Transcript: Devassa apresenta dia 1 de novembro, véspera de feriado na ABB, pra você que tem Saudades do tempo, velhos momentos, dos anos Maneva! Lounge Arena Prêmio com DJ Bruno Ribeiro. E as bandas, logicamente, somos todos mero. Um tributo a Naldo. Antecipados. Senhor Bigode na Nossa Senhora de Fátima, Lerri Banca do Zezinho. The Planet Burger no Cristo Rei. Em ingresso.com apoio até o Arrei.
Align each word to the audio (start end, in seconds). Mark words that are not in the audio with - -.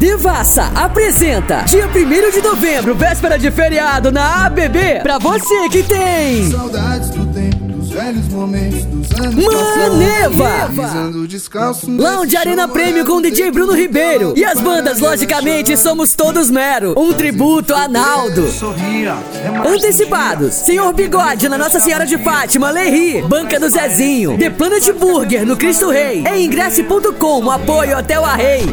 Devassa 0.00 0.72
apresenta 0.74 1.64
dia 1.66 1.86
1 1.86 2.30
de 2.30 2.40
novembro, 2.40 2.94
véspera 2.94 3.38
de 3.38 3.50
feriado 3.50 4.10
na 4.10 4.46
ABB, 4.46 5.00
pra 5.02 5.18
você 5.18 5.68
que 5.68 5.82
tem 5.82 6.50
Saudades 6.50 7.10
do 7.10 7.26
tempo, 7.26 7.82
velhos 7.82 8.26
momentos, 8.28 8.82
dos 8.86 9.10
anos 9.20 9.44
Maneva! 9.44 10.70
Lounge 11.86 12.34
Arena 12.34 12.66
Prêmio 12.66 13.04
com 13.04 13.20
DJ 13.20 13.50
Bruno 13.50 13.74
Ribeiro. 13.74 14.32
E 14.34 14.42
as 14.42 14.58
bandas, 14.58 15.00
logicamente, 15.00 15.76
somos 15.76 16.14
todos 16.14 16.48
mero. 16.48 16.94
Um 16.96 17.12
tributo 17.12 17.74
a 17.74 17.86
Naldo. 17.86 18.48
Antecipados. 19.66 20.54
Senhor 20.54 20.94
Bigode 20.94 21.46
na 21.46 21.58
Nossa 21.58 21.78
Senhora 21.78 22.06
de 22.06 22.16
Fátima, 22.16 22.70
Lerri 22.70 23.20
Banca 23.20 23.60
do 23.60 23.68
Zezinho. 23.68 24.38
The 24.38 24.48
Planet 24.48 24.92
Burger 24.92 25.44
no 25.44 25.58
Cristo 25.58 25.90
Rei. 25.90 26.24
Em 26.26 26.46
ingresso.com 26.46 27.50
apoio 27.50 27.98
até 27.98 28.18
o 28.18 28.24
Arrei. 28.24 28.64